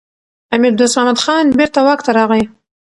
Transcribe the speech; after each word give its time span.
امیر 0.55 0.73
دوست 0.79 0.97
محمد 0.97 1.17
خان 1.23 1.45
بیرته 1.57 1.79
واک 1.85 1.99
ته 2.05 2.11
راغی. 2.17 2.43